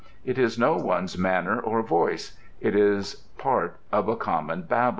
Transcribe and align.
ŌĆØ 0.01 0.03
It 0.25 0.39
is 0.39 0.57
no 0.57 0.77
oneŌĆÖs 0.77 1.15
manner 1.19 1.59
or 1.59 1.83
voice. 1.83 2.35
It 2.59 2.75
is 2.75 3.27
part 3.37 3.77
of 3.91 4.07
a 4.09 4.15
common 4.15 4.63
babel. 4.63 4.89